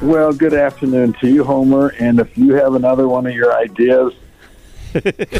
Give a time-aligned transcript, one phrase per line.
[0.00, 1.88] Well, good afternoon to you, Homer.
[1.98, 4.12] And if you have another one of your ideas,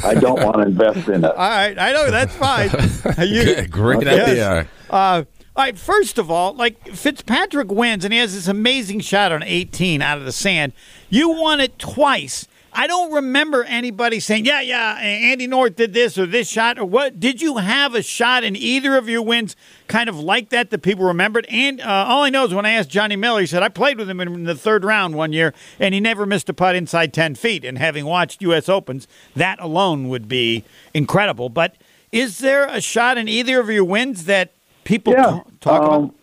[0.04, 1.31] I don't want to invest in it.
[1.31, 2.71] All right, I know that's fine.
[3.29, 4.29] You- Great Yes.
[4.29, 4.68] idea.
[4.91, 5.25] Uh,
[5.57, 9.43] all right, first of all, like Fitzpatrick wins and he has this amazing shot on
[9.43, 10.72] 18 out of the sand.
[11.11, 12.46] You won it twice.
[12.73, 16.85] I don't remember anybody saying, "Yeah, yeah, Andy North did this or this shot or
[16.85, 19.57] what." Did you have a shot in either of your wins,
[19.89, 21.46] kind of like that that people remembered?
[21.49, 23.99] And uh, all I know is when I asked Johnny Miller, he said I played
[23.99, 27.12] with him in the third round one year, and he never missed a putt inside
[27.12, 27.64] 10 feet.
[27.64, 28.68] And having watched U.S.
[28.68, 30.62] Opens, that alone would be
[30.95, 31.48] incredible.
[31.48, 31.75] But
[32.12, 34.53] is there a shot in either of your wins that
[34.85, 35.23] people Yeah.
[35.23, 35.93] ta- talk about?
[35.95, 36.15] um,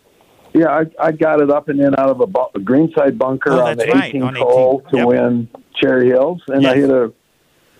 [0.54, 3.52] Yeah, I, I got it up and in out of a, bu- a greenside bunker
[3.52, 4.34] Oh, on the right, 18th 18.
[4.36, 5.06] hole to Yep.
[5.06, 7.12] win Cherry Hills, and I hit a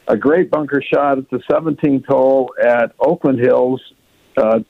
[0.09, 3.83] a great bunker shot at the 17th hole at Oakland Hills,
[4.37, 4.61] uh,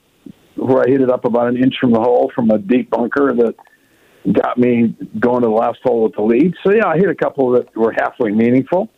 [0.54, 3.34] where I hit it up about an inch from the hole from a deep bunker
[3.34, 3.54] that
[4.32, 6.54] got me going to the last hole with the lead.
[6.64, 8.88] So yeah, I hit a couple that were halfway meaningful.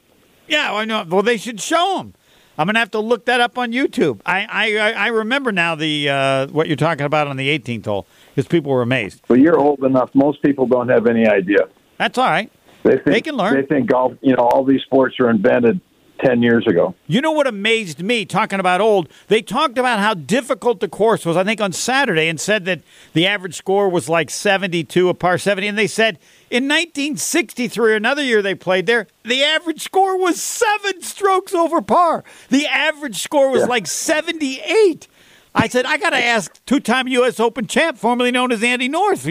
[0.46, 1.04] Yeah, I know.
[1.08, 2.14] Well, they should show them.
[2.56, 4.20] I'm gonna have to look that up on YouTube.
[4.26, 8.06] I I, I- remember now the uh, what you're talking about on the 18th hole
[8.34, 9.22] because people were amazed.
[9.28, 11.68] But you're old enough; most people don't have any idea.
[11.98, 12.50] That's all right.
[12.84, 13.54] They think They can learn.
[13.54, 14.14] They think golf.
[14.20, 15.80] You know, all these sports were invented
[16.24, 16.94] ten years ago.
[17.06, 19.08] You know what amazed me talking about old?
[19.28, 22.80] They talked about how difficult the course was, I think, on Saturday and said that
[23.12, 25.66] the average score was like 72, a par 70.
[25.68, 26.18] And they said
[26.50, 32.24] in 1963, another year they played there, the average score was seven strokes over par.
[32.48, 33.66] The average score was Yeah.
[33.66, 35.06] like 78.
[35.54, 37.38] I said, I got to ask two time U.S.
[37.40, 39.26] Open champ, formerly known as Andy North.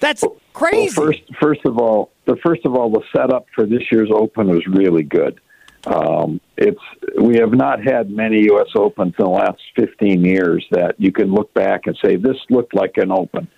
[0.00, 0.94] That's crazy.
[0.98, 4.48] Well, first, first of all, the first of all, the setup for this year's Open
[4.48, 5.40] was really good.
[5.86, 6.80] Um, it's
[7.20, 8.68] we have not had many U.S.
[8.74, 12.74] Opens in the last 15 years that you can look back and say this looked
[12.74, 13.48] like an Open.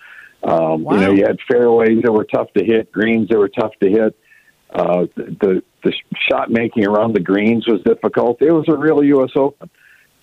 [0.43, 3.73] Um, You know, you had fairways that were tough to hit, greens that were tough
[3.81, 4.17] to hit.
[4.69, 5.93] Uh, the the
[6.29, 8.41] shot making around the greens was difficult.
[8.41, 9.31] It was a real U.S.
[9.35, 9.69] Open,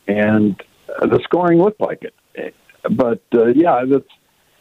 [0.08, 2.54] and uh, the scoring looked like it.
[2.90, 4.08] But uh, yeah, that's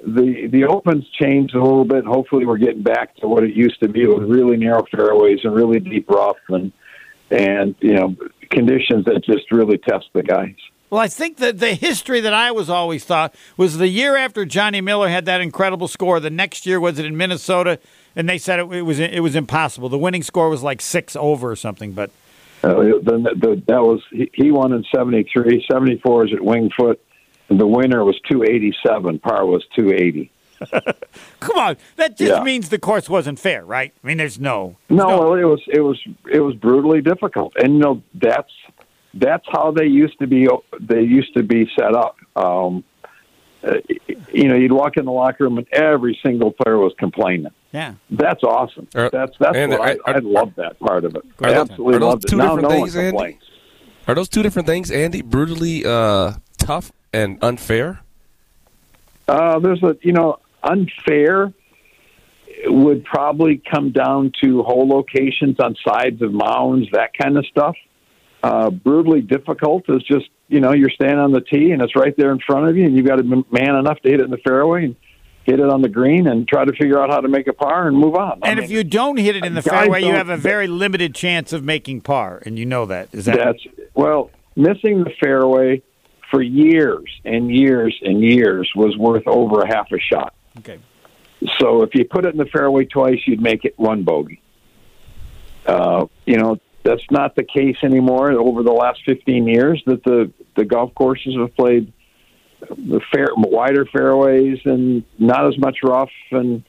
[0.01, 2.05] the the opens changed a little bit.
[2.05, 5.53] Hopefully, we're getting back to what it used to be with really narrow fairways and
[5.53, 6.71] really deep rough and
[7.31, 8.15] and you know
[8.49, 10.55] conditions that just really test the guys.
[10.89, 14.43] Well, I think that the history that I was always thought was the year after
[14.43, 16.19] Johnny Miller had that incredible score.
[16.19, 17.79] The next year was it in Minnesota,
[18.15, 19.89] and they said it, it was it was impossible.
[19.89, 21.91] The winning score was like six over or something.
[21.91, 22.09] But
[22.63, 25.65] Uh, the, the, that was he, he won in 73.
[25.71, 26.99] 74 is at Winged Foot.
[27.49, 29.19] And the winner was 287.
[29.19, 30.31] Par was 280.
[31.39, 32.43] come on, that just Yeah.
[32.43, 33.93] means the course wasn't fair, right?
[34.03, 35.97] I mean, there's no No, well, it was it was
[36.29, 38.51] it was brutally difficult, and you know that's
[39.13, 40.47] that's how they used to be.
[40.79, 42.17] They used to be set up.
[42.35, 42.83] Um,
[43.63, 43.75] uh,
[44.33, 47.51] you know, you'd walk in the locker room and every single player was complaining.
[47.73, 47.93] yeah.
[48.09, 48.87] That's awesome.
[48.95, 51.23] Are- that's that's and what I, are- I love that part of it.
[51.41, 52.27] Are I those- absolutely are those loved it.
[52.29, 53.39] two Now different no things, one Andy?
[54.07, 55.21] Are those two different things, Andy?
[55.21, 57.99] Brutally uh, tough and unfair?
[59.27, 61.53] Uh, there's a you know unfair
[62.65, 67.75] would probably come down to hole locations on sides of mounds, that kind of stuff.
[68.41, 72.15] Uh, brutally difficult is just you know you're standing on the tee and it's right
[72.17, 74.23] there in front of you, and you've got to be man enough to hit it
[74.23, 74.95] in the fairway and
[75.43, 77.87] hit it on the green and try to figure out how to make a par
[77.87, 78.39] and move on.
[78.43, 80.67] I And mean, if you don't hit it in the fairway, you have a very
[80.67, 83.09] limited chance of making par, and you know that.
[83.13, 85.81] Is that That's well, missing the fairway
[86.31, 90.33] for years and years and years was worth over a half a shot.
[90.59, 90.79] okay?
[91.59, 94.41] So if you put it in the fairway twice, you'd make it one bogey.
[95.65, 98.31] Uh, you know that's not the case anymore.
[98.31, 101.91] Over the last 15 years, that the the golf courses have played
[102.61, 106.63] the fair wider fairways and not as much rough, and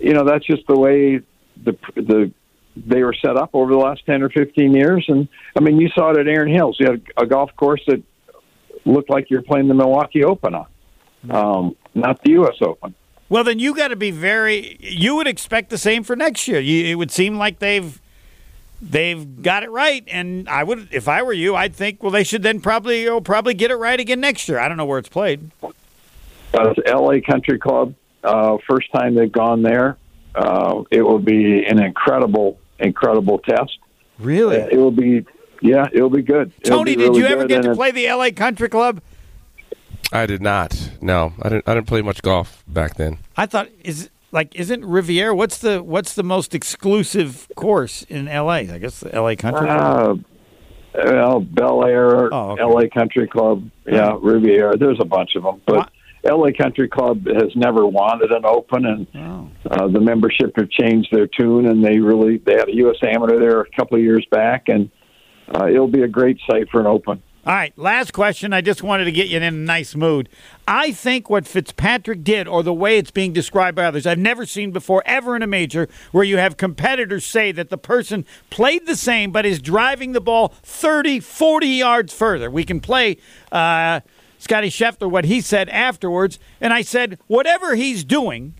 [0.00, 1.20] you know that's just the way
[1.64, 2.32] the the
[2.76, 5.04] they were set up over the last 10 or 15 years.
[5.08, 6.76] And I mean, you saw it at Erin Hills.
[6.78, 8.02] You had a golf course that
[8.86, 10.66] looked like you're playing the Milwaukee Open on,
[11.30, 12.56] um, not the U.S.
[12.60, 12.94] Open.
[13.28, 14.76] Well, then you got to be very.
[14.80, 16.60] You would expect the same for next year.
[16.60, 18.00] You, it would seem like they've
[18.80, 22.24] they've got it right, and I would, if I were you, I'd think, well, they
[22.24, 24.58] should then probably you know, probably get it right again next year.
[24.58, 25.50] I don't know where it's played.
[25.62, 25.70] Uh,
[26.54, 27.20] it's L.A.
[27.20, 27.94] Country Club.
[28.22, 29.96] Uh, first time they've gone there.
[30.34, 33.78] Uh, it will be an incredible, incredible test.
[34.18, 35.26] Really, It will be,
[35.62, 36.52] yeah, it will be good.
[36.62, 36.96] It'll Tony?
[36.96, 38.32] be Did really you ever get to play the L.A.
[38.32, 39.00] Country Club?
[40.12, 40.90] I did not.
[41.00, 41.68] No, I didn't.
[41.68, 43.18] I didn't play much golf back then.
[43.36, 45.34] I thought is like isn't Riviera?
[45.34, 48.70] What's the what's the most exclusive course in L.A.?
[48.70, 49.34] I guess the L.A.
[49.36, 50.24] Country Club.
[50.94, 52.62] Uh, well, Bel Air, Oh, okay.
[52.62, 52.88] L.A.
[52.88, 54.78] Country Club, yeah, Riviera.
[54.78, 55.88] There's a bunch of them, but Wha-
[56.36, 59.48] LA Country Club has never wanted an open, and Oh.
[59.70, 62.96] uh, the membership have changed their tune, and they really they had a U.S.
[63.02, 64.90] Amateur there a couple of years back, and
[65.54, 67.22] uh, it'll be a great site for an open.
[67.46, 68.52] All right, last question.
[68.52, 70.28] I just wanted to get you in a nice mood.
[70.66, 74.44] I think what Fitzpatrick did, or the way it's being described by others, I've never
[74.46, 78.86] seen before ever in a major where you have competitors say that the person played
[78.86, 82.50] the same but is driving the ball 30, 40 yards further.
[82.50, 83.16] We can play
[83.52, 84.00] uh,
[84.40, 86.40] Scotty Scheffler, what he said afterwards.
[86.60, 88.54] And I said, whatever he's doing,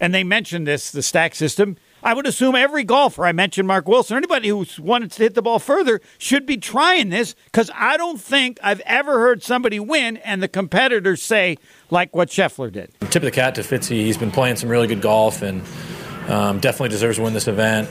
[0.00, 1.76] and they mentioned this, the stack system.
[2.04, 5.40] I would assume every golfer, I mentioned Mark Wilson, anybody who wants to hit the
[5.40, 10.18] ball further should be trying this because I don't think I've ever heard somebody win
[10.18, 11.56] and the competitors say,
[11.88, 12.92] like what Scheffler did.
[13.00, 14.04] Tip of the cat to Fitzy.
[14.04, 15.62] He's been playing some really good golf and
[16.28, 17.88] um, definitely deserves to win this event.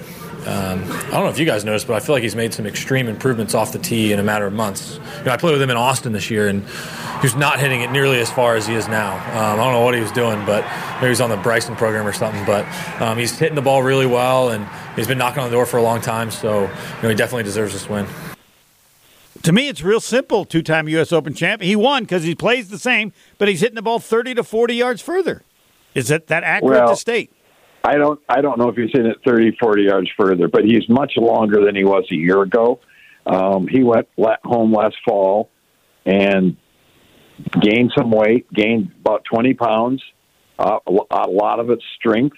[0.47, 2.65] Um, I don't know if you guys noticed, but I feel like he's made some
[2.65, 4.99] extreme improvements off the tee in a matter of months.
[5.19, 7.81] You know, I played with him in Austin this year, and he was not hitting
[7.81, 9.13] it nearly as far as he is now.
[9.15, 10.63] Um, I don't know what he was doing, but
[10.95, 12.43] maybe he was on the Bryson program or something.
[12.45, 12.65] But
[13.01, 15.77] um, he's hitting the ball really well, and he's been knocking on the door for
[15.77, 16.29] a long time.
[16.31, 16.67] So you
[17.03, 18.05] know, he definitely deserves this win.
[19.43, 20.45] To me, it's real simple.
[20.45, 21.11] Two time U.S.
[21.11, 21.61] Open champ.
[21.61, 24.75] He won because he plays the same, but he's hitting the ball 30 to 40
[24.75, 25.43] yards further.
[25.93, 27.32] Is that, that accurate Well, to state?
[27.83, 30.87] I don't I don't know if he's in it 30, 40 yards further, but he's
[30.87, 32.79] much longer than he was a year ago.
[33.25, 34.07] Um, he went
[34.43, 35.49] home last fall
[36.05, 36.57] and
[37.59, 40.03] gained some weight, gained about 20 pounds,
[40.59, 42.37] uh, a lot of it's strength,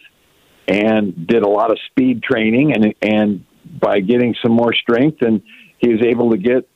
[0.67, 2.73] and did a lot of speed training.
[2.73, 3.45] And, and
[3.79, 5.41] by getting some more strength, and
[5.79, 6.67] he was able to get,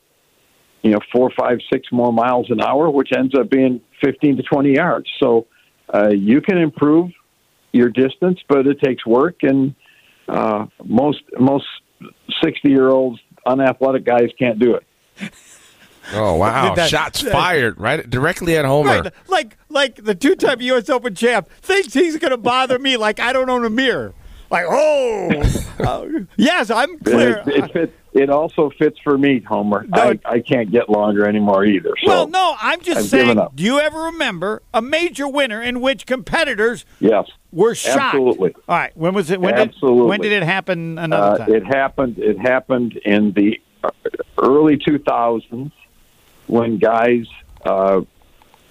[0.81, 4.43] you know, four, five, six more miles an hour, which ends up being 15 to
[4.43, 5.07] 20 yards.
[5.21, 5.47] So
[5.93, 7.11] uh, you can improve
[7.71, 9.75] your distance, but it takes work, and
[10.27, 11.65] uh, most most
[12.43, 15.31] sixty year olds unathletic guys can't do it.
[16.13, 16.73] Oh wow!
[16.75, 19.01] That- Shots that- fired right directly at Homer.
[19.01, 20.89] Right, like like the two time U.S.
[20.89, 24.13] Open champ thinks he's going to bother me like I don't own a mirror.
[24.49, 25.29] Like, oh,
[25.79, 27.43] Uh, yes, I'm clear.
[27.45, 29.85] It, it, fit, it also fits for me, Homer.
[29.87, 31.93] No, I, I can't get longer anymore either.
[32.03, 33.39] So well, no, I'm just I've saying.
[33.53, 38.15] Do you ever remember a major winner in which competitors yes, were shocked?
[38.15, 38.55] Absolutely.
[38.67, 39.39] All right, when was it?
[39.39, 40.07] When did Absolutely.
[40.07, 40.97] when did it happen?
[40.97, 41.53] Another uh, time.
[41.53, 42.17] it happened.
[42.17, 43.91] It happened in the uh,
[44.39, 45.71] early two thousands
[46.47, 47.27] when guys
[47.63, 48.01] uh,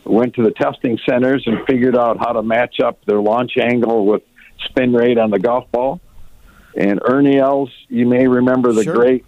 [0.05, 4.05] went to the testing centers and figured out how to match up their launch angle
[4.05, 4.23] with
[4.65, 6.01] spin rate on the golf ball.
[6.79, 8.95] And Ernie Els, you may remember the Sure.
[8.95, 9.25] great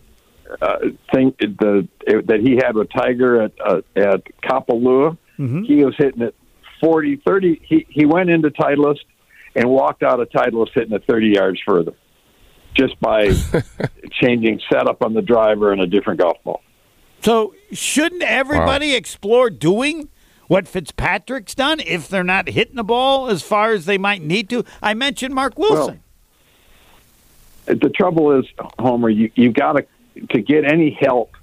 [0.63, 0.79] uh,
[1.13, 5.19] thing the that he had with Tiger at uh, at Kapalua.
[5.39, 5.63] Mm-hmm.
[5.65, 6.35] He was hitting it
[6.81, 7.61] 40, 30.
[7.65, 9.01] He he went into Titleist
[9.57, 11.93] and walked out of Titleist hitting it 30 yards further,
[12.75, 13.33] just by
[14.23, 16.63] changing setup on the driver and a different golf ball.
[17.21, 20.09] So shouldn't everybody explore doing
[20.47, 24.49] what Fitzpatrick's done if they're not hitting the ball as far as they might need
[24.51, 24.65] to?
[24.81, 26.03] I mentioned Mark Wilson.
[27.75, 28.47] The trouble is,
[28.79, 29.87] Homer, you you got to
[30.31, 31.37] to get any help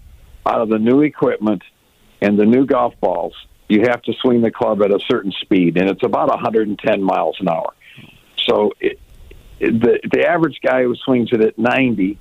[0.45, 1.63] out of the new equipment
[2.21, 3.33] and the new golf balls.
[3.67, 7.37] You have to swing the club at a certain speed, and it's about 110 miles
[7.41, 7.73] an hour.
[8.45, 8.99] So it,
[9.59, 12.17] it, the the average guy who swings it at 90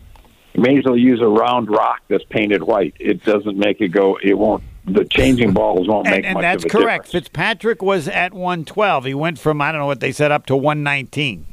[0.57, 2.95] may as well use a round rock that's painted white.
[2.99, 4.19] It doesn't make it go.
[4.23, 4.65] It won't.
[4.87, 7.07] The changing balls won't make and, and much that's of a correct.
[7.07, 7.27] difference.
[7.27, 9.05] Fitzpatrick was at 112.
[9.05, 11.47] He went from I don't know what they said up to 119.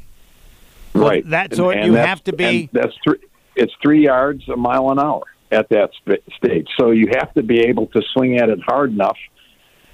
[0.94, 1.28] Right.
[1.30, 3.18] that- so And- you that's- have to be- That's three.
[3.56, 6.68] It's three yards a mile an hour at that sp- stage.
[6.78, 9.16] So you have to be able to swing at it hard enough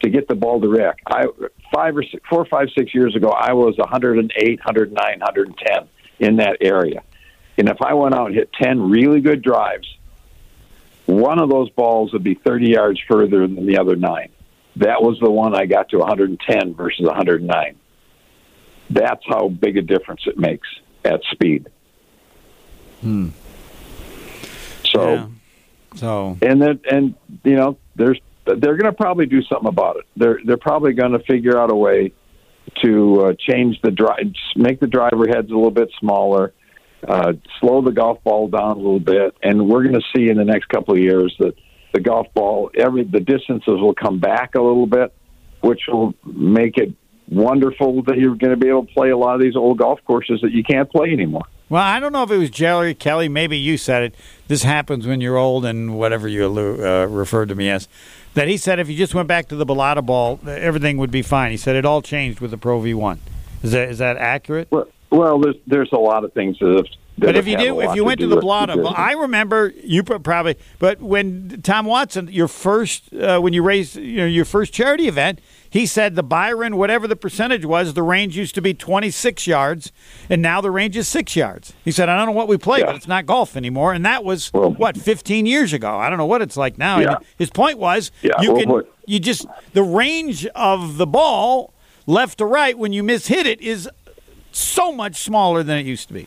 [0.03, 0.99] to get the ball to rack.
[1.07, 1.27] I
[1.75, 6.57] five or six, four, five, six years ago, I was 108, 109, 110 in that
[6.61, 7.03] area.
[7.59, 9.87] And if I went out and hit 10 really good drives,
[11.07, 14.31] one of those balls would be 30 yards further than the other nine.
[14.77, 17.75] That was the one I got to 110 versus 109.
[18.89, 20.69] That's how big a difference it makes
[21.05, 21.69] at speed.
[24.85, 25.27] So, Yeah.
[25.97, 30.05] So and then, and you know, there's they're going to probably do something about it.
[30.17, 32.13] They're they're probably going to figure out a way
[32.83, 36.53] to uh, change the drive, make the driver heads a little bit smaller,
[37.07, 40.37] uh, slow the golf ball down a little bit, and we're going to see in
[40.37, 41.55] the next couple of years that
[41.93, 45.13] the golf ball every the distances will come back a little bit,
[45.61, 46.95] which will make it
[47.31, 50.01] wonderful that you're going to be able to play a lot of these old golf
[50.05, 51.45] courses that you can't play anymore.
[51.69, 53.29] Well, I don't know if it was Jerry Kelly.
[53.29, 54.15] Maybe you said it.
[54.49, 57.87] This happens when you're old and whatever you uh, referred to me as.
[58.35, 61.23] That he said if you just went back to the Balata ball, everything would be
[61.23, 61.53] fine.
[61.53, 63.19] He said it all changed with the Pro V1.
[63.63, 64.69] Is that is that accurate?
[64.71, 66.77] Well, well, there's there's a lot of things that.
[66.77, 66.87] Have,
[67.19, 68.93] But if you do, if you went to do the Balata.
[68.97, 70.57] I remember you probably.
[70.79, 75.07] But when Tom Watson, your first, uh, when you raised, you know, your first charity
[75.09, 79.47] event, he said the Byron, whatever the percentage was, the range used to be 26
[79.47, 79.93] yards,
[80.29, 81.73] and now the range is six yards.
[81.85, 82.87] He said, I don't know what we play, Yeah.
[82.87, 85.97] but it's not golf anymore, and that was Well- what 15 years ago.
[85.97, 86.99] I don't know what it's like now.
[86.99, 87.17] Yeah.
[87.39, 91.73] His point was, Yeah, you well, can, what- you just the range of the ball,
[92.07, 93.89] left to right, when you mishit it, is
[94.53, 96.27] so much smaller than it used to be.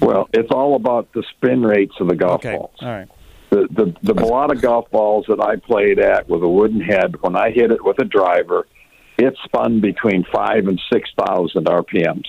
[0.00, 2.70] well, it's all about the spin rates of the golf Okay, balls.
[2.82, 3.08] all right.
[3.54, 7.36] The the the Balata golf balls that I played at with a wooden head, when
[7.36, 8.66] I hit it with a driver,
[9.16, 12.26] it spun between five and six thousand RPMs.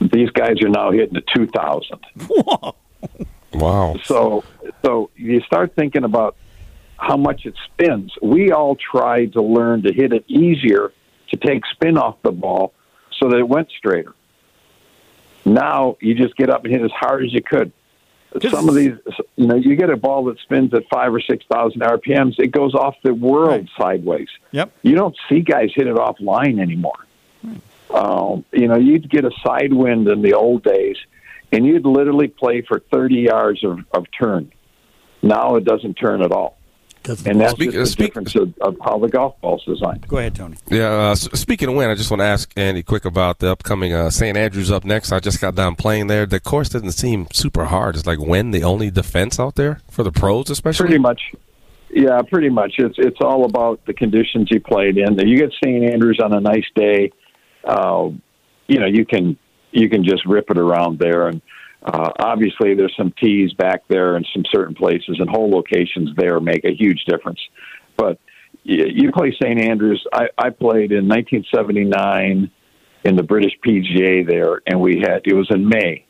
[0.00, 2.00] These guys are now hitting to two thousand.
[3.52, 3.96] Wow.
[4.04, 4.44] So
[4.84, 6.36] so you start thinking about
[6.96, 8.12] how much it spins.
[8.20, 10.92] We all tried to learn to hit it easier
[11.30, 12.74] to take spin off the ball
[13.18, 14.14] so that it went straighter.
[15.44, 17.72] Now you just get up and hit as hard as you could.
[18.50, 18.92] Some of these,
[19.36, 22.48] you know, you get a ball that spins at five or six thousand RPMs, it
[22.48, 24.28] goes off the world sideways.
[24.50, 24.72] Yep.
[24.82, 27.06] You don't see guys hit it off line anymore.
[27.90, 30.96] Um, you know, you'd get a side wind in the old days,
[31.52, 34.52] and you'd literally play for 30 yards of, of turn.
[35.22, 36.55] Now it doesn't turn at all.
[37.08, 40.06] And that's Speak- just the speak- difference of, of how the golf ball's designed.
[40.08, 40.56] Go ahead, Tony.
[40.70, 40.88] Yeah.
[40.90, 44.10] Uh, speaking of wind, I just want to ask Andy quick about the upcoming uh,
[44.10, 44.36] St.
[44.36, 45.12] Andrews up next.
[45.12, 46.26] I just got done playing there.
[46.26, 47.96] The course doesn't seem super hard.
[47.96, 50.86] It's like wind the only defense out there for the pros, especially.
[50.86, 51.20] Pretty much.
[51.90, 52.74] Yeah, pretty much.
[52.78, 55.16] It's it's all about the conditions you played in.
[55.18, 55.84] You get St.
[55.84, 57.12] Andrews on a nice day,
[57.64, 58.10] uh,
[58.66, 59.38] you know, you can
[59.70, 61.28] you can just rip it around there.
[61.28, 61.40] And
[61.86, 66.40] uh, obviously, there's some tees back there in some certain places, and hole locations there
[66.40, 67.38] make a huge difference.
[67.96, 68.18] But
[68.64, 69.60] you, you play St.
[69.60, 70.04] Andrews.
[70.12, 72.50] I, I played in 1979
[73.04, 76.04] in the British PGA there, and we had it was in May.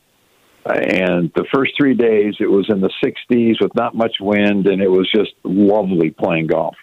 [0.65, 4.81] And the first three days, it was in the 60s with not much wind, and
[4.81, 6.75] it was just lovely playing golf.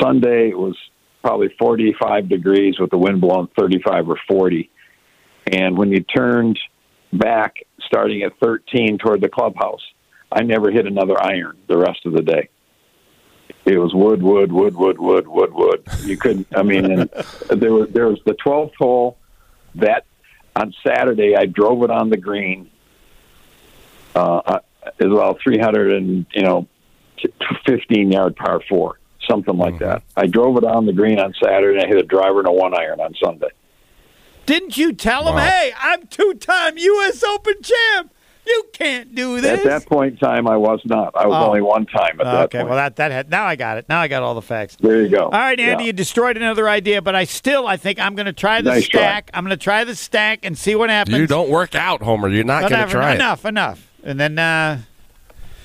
[0.00, 0.76] Sunday, it was
[1.22, 4.70] probably 45 degrees with the wind blowing 35 or 40.
[5.52, 6.58] And when you turned
[7.12, 9.82] back, starting at 13 toward the clubhouse,
[10.30, 12.48] I never hit another iron the rest of the day.
[13.64, 15.82] It was wood, wood, wood, wood, wood, wood, wood.
[16.02, 16.46] You couldn't.
[16.54, 17.10] I mean, and
[17.50, 19.18] there was there was the 12th hole
[19.76, 20.04] that
[20.54, 22.70] on Saturday I drove it on the green.
[24.14, 24.60] Uh,
[24.98, 26.66] as well, 300 and you know,
[27.66, 28.98] 15 yard par four,
[29.28, 30.02] something like that.
[30.16, 31.78] I drove it on the green on Saturday.
[31.78, 33.50] and I hit a driver and a one iron on Sunday.
[34.46, 37.22] Didn't you tell him, hey, I'm two time U.S.
[37.22, 38.12] Open champ?
[38.46, 39.58] You can't do this.
[39.58, 41.16] At that point in time, I was not.
[41.16, 41.48] I was Oh.
[41.48, 42.54] only one time at that point.
[42.54, 43.88] okay, well, that, that had, now I got it.
[43.88, 44.76] Now I got all the facts.
[44.80, 45.24] there you go.
[45.24, 45.86] All right, Andy, Yeah.
[45.88, 48.86] you destroyed another idea, but I still, I think I'm going to try the Nice
[48.86, 49.00] try.
[49.00, 49.30] stack.
[49.34, 51.18] I'm going to try the stack and see what happens.
[51.18, 52.28] You don't work out, Homer.
[52.28, 53.14] You're not going to Whatever, try it.
[53.16, 53.90] enough, enough.
[54.04, 54.78] And then, uh,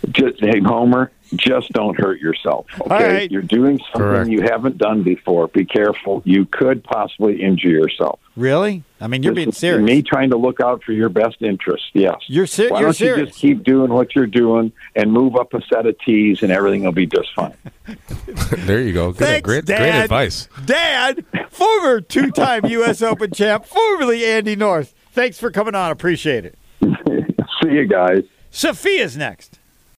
[0.09, 2.65] Just, hey, Homer, just don't hurt yourself.
[2.81, 3.31] Okay, All right.
[3.31, 4.29] you're doing something Correct.
[4.29, 5.47] you haven't done before.
[5.47, 6.21] Be careful.
[6.25, 8.19] You could possibly injure yourself.
[8.35, 8.83] really?
[9.00, 9.83] I mean, you're This being serious.
[9.83, 11.85] Me trying to look out for your best interest.
[11.93, 12.17] Yes.
[12.27, 13.17] You're ser- Why you're don't serious.
[13.19, 16.51] you just keep doing what you're doing and move up a set of tees, and
[16.51, 17.55] everything will be just fine.
[18.57, 19.11] there you go.
[19.11, 19.77] Good, Thanks, great, Dad.
[19.79, 20.47] great advice.
[20.65, 23.01] Dad, former two time U.S.
[23.11, 24.93] Open champ, formerly Andy North.
[25.13, 25.91] Thanks for coming on.
[25.91, 26.57] Appreciate it.
[27.63, 28.23] See you guys.
[28.51, 29.57] Sophia's next.